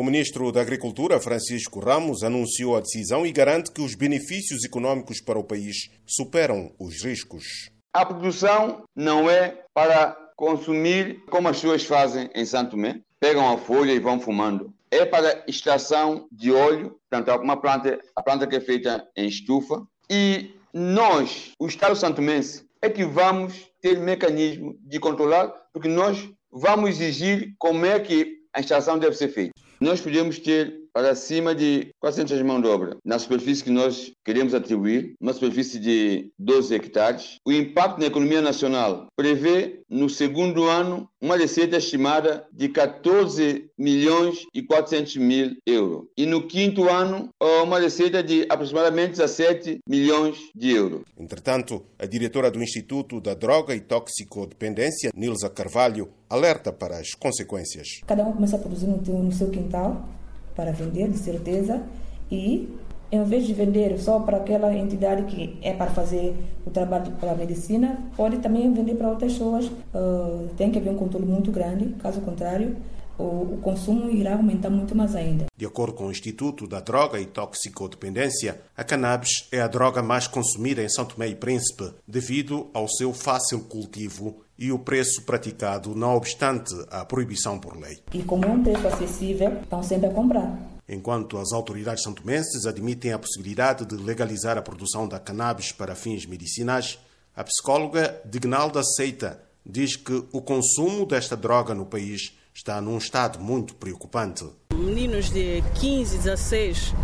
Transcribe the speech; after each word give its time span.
O 0.00 0.02
ministro 0.02 0.50
da 0.50 0.62
Agricultura, 0.62 1.20
Francisco 1.20 1.78
Ramos, 1.78 2.22
anunciou 2.22 2.74
a 2.74 2.80
decisão 2.80 3.26
e 3.26 3.32
garante 3.32 3.70
que 3.70 3.82
os 3.82 3.94
benefícios 3.94 4.64
econômicos 4.64 5.20
para 5.20 5.38
o 5.38 5.44
país 5.44 5.90
superam 6.06 6.72
os 6.80 7.04
riscos. 7.04 7.70
A 7.92 8.06
produção 8.06 8.82
não 8.96 9.28
é 9.28 9.62
para 9.74 10.16
consumir 10.34 11.22
como 11.26 11.48
as 11.48 11.56
pessoas 11.56 11.84
fazem 11.84 12.30
em 12.34 12.46
Santo 12.46 12.70
Tomé. 12.70 13.02
Pegam 13.20 13.46
a 13.52 13.58
folha 13.58 13.92
e 13.92 13.98
vão 13.98 14.18
fumando. 14.18 14.72
É 14.90 15.04
para 15.04 15.44
extração 15.46 16.26
de 16.32 16.50
óleo, 16.50 16.98
portanto, 17.10 17.42
uma 17.42 17.60
planta, 17.60 18.00
a 18.16 18.22
planta 18.22 18.46
que 18.46 18.56
é 18.56 18.60
feita 18.60 19.06
em 19.14 19.28
estufa. 19.28 19.86
E 20.08 20.54
nós, 20.72 21.50
o 21.58 21.66
Estado 21.66 21.94
santomense, 21.94 22.64
é 22.80 22.88
que 22.88 23.04
vamos 23.04 23.70
ter 23.82 24.00
mecanismo 24.00 24.78
de 24.80 24.98
controlar, 24.98 25.48
porque 25.74 25.88
nós 25.88 26.26
vamos 26.50 26.88
exigir 26.88 27.54
como 27.58 27.84
é 27.84 28.00
que 28.00 28.40
a 28.54 28.60
extração 28.60 28.98
deve 28.98 29.14
ser 29.14 29.28
feita. 29.28 29.59
Nós 29.80 29.98
podemos 29.98 30.38
ter 30.38 30.79
para 30.92 31.14
cima 31.14 31.54
de 31.54 31.92
400 32.00 32.40
mãos 32.42 32.62
de 32.62 32.68
obra 32.68 32.96
na 33.04 33.18
superfície 33.18 33.64
que 33.64 33.70
nós 33.70 34.12
queremos 34.24 34.54
atribuir, 34.54 35.14
uma 35.20 35.32
superfície 35.32 35.78
de 35.78 36.30
12 36.38 36.74
hectares. 36.74 37.36
O 37.44 37.52
impacto 37.52 37.98
na 37.98 38.06
economia 38.06 38.40
nacional 38.40 39.06
prevê, 39.16 39.80
no 39.88 40.08
segundo 40.08 40.68
ano, 40.68 41.08
uma 41.20 41.36
receita 41.36 41.76
estimada 41.76 42.46
de 42.52 42.68
14 42.68 43.70
milhões 43.76 44.46
e 44.54 44.62
400 44.62 45.16
mil 45.16 45.56
euros. 45.66 46.06
E 46.16 46.26
no 46.26 46.46
quinto 46.46 46.88
ano, 46.88 47.28
uma 47.40 47.78
receita 47.78 48.22
de 48.22 48.46
aproximadamente 48.48 49.12
17 49.12 49.80
milhões 49.88 50.38
de 50.54 50.70
euros. 50.70 51.02
Entretanto, 51.18 51.84
a 51.98 52.06
diretora 52.06 52.50
do 52.50 52.62
Instituto 52.62 53.20
da 53.20 53.34
Droga 53.34 53.74
e 53.74 53.80
Toxicodependência, 53.80 55.10
Nilza 55.14 55.50
Carvalho, 55.50 56.08
alerta 56.28 56.72
para 56.72 56.98
as 56.98 57.14
consequências. 57.14 58.00
Cada 58.06 58.24
um 58.24 58.32
começa 58.32 58.56
a 58.56 58.58
produzir 58.58 58.86
no 58.86 59.32
seu 59.32 59.50
quintal 59.50 60.08
para 60.54 60.72
vender, 60.72 61.08
de 61.08 61.18
certeza, 61.18 61.82
e 62.30 62.68
em 63.12 63.24
vez 63.24 63.44
de 63.44 63.52
vender 63.52 63.98
só 63.98 64.20
para 64.20 64.36
aquela 64.36 64.72
entidade 64.74 65.24
que 65.24 65.58
é 65.62 65.72
para 65.72 65.90
fazer 65.90 66.34
o 66.64 66.70
trabalho 66.70 67.10
para 67.12 67.32
a 67.32 67.34
medicina, 67.34 67.98
pode 68.16 68.38
também 68.38 68.72
vender 68.72 68.94
para 68.94 69.08
outras 69.08 69.32
pessoas. 69.32 69.66
Uh, 69.66 70.48
tem 70.56 70.70
que 70.70 70.78
haver 70.78 70.90
um 70.90 70.96
controle 70.96 71.26
muito 71.26 71.50
grande, 71.50 71.86
caso 72.00 72.20
contrário, 72.20 72.76
o, 73.20 73.58
consumo 73.62 74.10
irá 74.10 74.34
aumentar 74.34 74.70
muito 74.70 74.94
mais 74.94 75.14
ainda. 75.14 75.46
De 75.56 75.66
acordo 75.66 75.92
com 75.92 76.06
o 76.06 76.10
Instituto 76.10 76.66
da 76.66 76.80
Droga 76.80 77.20
e 77.20 77.26
Toxicodependência, 77.26 78.60
a 78.76 78.82
cannabis 78.82 79.46
é 79.52 79.60
a 79.60 79.68
droga 79.68 80.02
mais 80.02 80.26
consumida 80.26 80.82
em 80.82 80.88
São 80.88 81.04
Tomé 81.04 81.28
e 81.28 81.34
Príncipe 81.34 81.92
devido 82.06 82.68
ao 82.72 82.88
seu 82.88 83.12
fácil 83.12 83.60
cultivo 83.60 84.42
e 84.60 84.70
o 84.70 84.78
preço 84.78 85.22
praticado, 85.22 85.96
não 85.96 86.14
obstante 86.14 86.74
a 86.90 87.02
proibição 87.02 87.58
por 87.58 87.80
lei. 87.80 87.98
E 88.12 88.22
como 88.22 88.44
é 88.44 88.48
um 88.48 88.62
preço 88.62 88.86
acessível, 88.86 89.58
estão 89.62 89.82
sempre 89.82 90.08
a 90.08 90.12
comprar. 90.12 90.60
Enquanto 90.86 91.38
as 91.38 91.50
autoridades 91.52 92.02
santomenses 92.02 92.66
admitem 92.66 93.12
a 93.12 93.18
possibilidade 93.18 93.86
de 93.86 93.96
legalizar 93.96 94.58
a 94.58 94.62
produção 94.62 95.08
da 95.08 95.18
cannabis 95.18 95.72
para 95.72 95.94
fins 95.94 96.26
medicinais, 96.26 96.98
a 97.34 97.42
psicóloga 97.42 98.20
Dignalda 98.24 98.82
Seita 98.82 99.40
diz 99.64 99.96
que 99.96 100.24
o 100.30 100.42
consumo 100.42 101.06
desta 101.06 101.36
droga 101.36 101.74
no 101.74 101.86
país 101.86 102.36
está 102.52 102.80
num 102.82 102.98
estado 102.98 103.40
muito 103.40 103.74
preocupante. 103.74 104.44
Meninos 104.74 105.30
de 105.30 105.62
15, 105.80 106.18
16, 106.18 106.94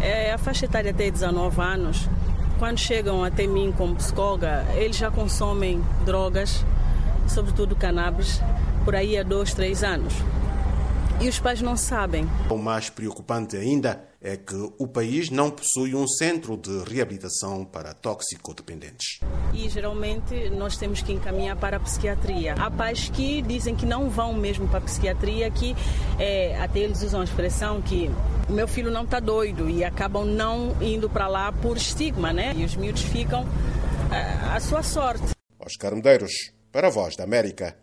é 0.00 0.32
a 0.32 0.38
faixa 0.38 0.64
etária 0.64 0.90
até 0.90 1.08
19 1.08 1.60
anos, 1.60 2.08
quando 2.60 2.78
chegam 2.78 3.24
até 3.24 3.46
mim 3.46 3.74
como 3.76 3.96
psicóloga, 3.96 4.64
eles 4.76 4.96
já 4.96 5.10
consomem 5.10 5.82
drogas 6.04 6.64
sobretudo 7.30 7.76
cannabis, 7.76 8.40
por 8.84 8.94
aí 8.94 9.16
há 9.16 9.22
dois, 9.22 9.54
três 9.54 9.82
anos. 9.82 10.12
E 11.20 11.28
os 11.28 11.38
pais 11.38 11.62
não 11.62 11.76
sabem. 11.76 12.28
O 12.48 12.56
mais 12.56 12.90
preocupante 12.90 13.56
ainda 13.56 14.09
é 14.22 14.36
que 14.36 14.54
o 14.78 14.86
país 14.86 15.30
não 15.30 15.50
possui 15.50 15.94
um 15.94 16.06
centro 16.06 16.56
de 16.56 16.84
reabilitação 16.84 17.64
para 17.64 17.94
toxicodependentes. 17.94 19.20
E 19.54 19.68
geralmente 19.68 20.50
nós 20.50 20.76
temos 20.76 21.00
que 21.00 21.12
encaminhar 21.12 21.56
para 21.56 21.78
a 21.78 21.80
psiquiatria. 21.80 22.54
Há 22.54 22.70
pais 22.70 23.08
que 23.08 23.40
dizem 23.40 23.74
que 23.74 23.86
não 23.86 24.10
vão 24.10 24.34
mesmo 24.34 24.68
para 24.68 24.78
a 24.78 24.82
psiquiatria, 24.82 25.50
que 25.50 25.74
é, 26.18 26.60
até 26.60 26.80
eles 26.80 27.02
usam 27.02 27.22
a 27.22 27.24
expressão 27.24 27.80
que 27.80 28.10
o 28.48 28.52
meu 28.52 28.68
filho 28.68 28.90
não 28.90 29.04
está 29.04 29.20
doido 29.20 29.70
e 29.70 29.82
acabam 29.82 30.26
não 30.26 30.76
indo 30.82 31.08
para 31.08 31.26
lá 31.26 31.50
por 31.50 31.76
estigma, 31.76 32.32
né? 32.32 32.52
E 32.54 32.64
os 32.64 32.76
miúdos 32.76 33.02
ficam 33.02 33.46
à 34.54 34.60
sua 34.60 34.82
sorte. 34.82 35.30
Oscar 35.58 35.94
Medeiros 35.94 36.52
para 36.72 36.88
a 36.88 36.90
Voz 36.90 37.16
da 37.16 37.24
América. 37.24 37.76